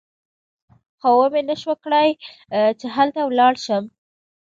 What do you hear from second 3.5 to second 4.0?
شم.